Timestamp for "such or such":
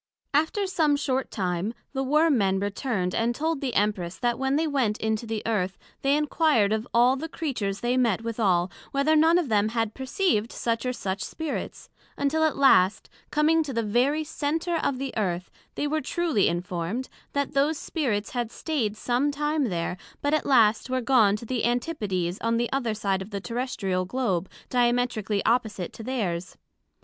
10.51-11.21